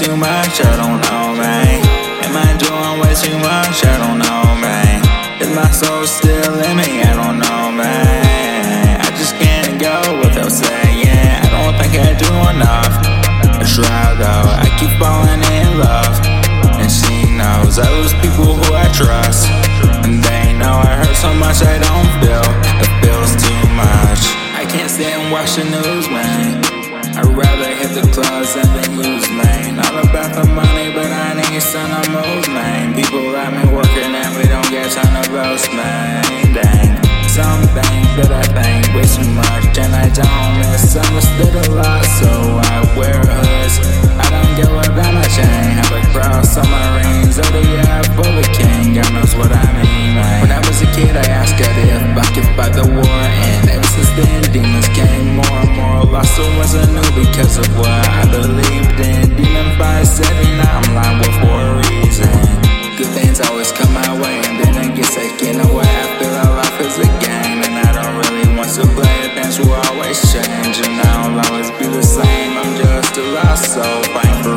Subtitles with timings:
[0.00, 0.56] much?
[0.64, 1.84] I don't know, man.
[2.24, 3.76] Am I doing way too much?
[3.84, 5.04] I don't know, man.
[5.36, 7.04] Is my soul still in me?
[7.04, 9.00] I don't know, man.
[9.04, 9.92] I just can't go
[10.24, 11.12] without saying.
[11.12, 12.94] I don't think I do enough.
[13.60, 14.48] I try though.
[14.64, 16.16] I keep falling in love,
[16.80, 19.44] and she knows I lose people who I trust,
[20.08, 22.48] and they know I hurt so much I don't feel.
[22.80, 24.22] It feels too much.
[24.56, 26.81] I can't sit and watch the news, man.
[27.12, 29.76] I'd rather hit the clubs than the use, man.
[29.84, 32.96] All about the money, but I need some of moves, man.
[32.96, 36.24] People got me working and we don't get time to boast, man.
[36.56, 36.96] Dang.
[37.28, 42.28] Some things that I think way too much, and I don't misunderstood a lot, so
[42.60, 43.76] I wear hoods.
[44.16, 45.80] I don't give a damn, I chain.
[45.80, 48.96] Have a crowd, submarines, oh yeah, full of king.
[48.96, 50.16] God knows what I mean.
[50.44, 53.68] When I was a kid, I asked God if I could fight the war, and
[53.68, 55.11] ever since then, demons came and.
[56.12, 59.34] Lost so was a new because of what I believed in.
[59.34, 62.28] Demon by seven, I'm liable for a reason.
[63.00, 65.88] Good things always come my way, and then it gets taken away.
[65.88, 69.32] I feel like life is a game, and I don't really want to play.
[69.40, 72.58] Things will always change, and I'll always be the same.
[72.60, 74.51] I'm just a lost soul, fighting for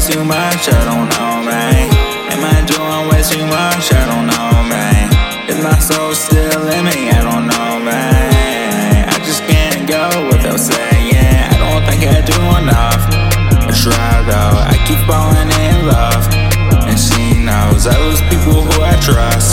[0.00, 1.88] way too much, I don't know, man.
[2.32, 5.06] Am I doing way too much, I don't know, man.
[5.48, 9.08] Is my soul still in me, I don't know, man.
[9.08, 13.02] I just can't go without saying, I don't think I do enough.
[13.68, 16.24] I try though, I keep falling in love.
[16.88, 19.49] And she knows I lose people who I trust.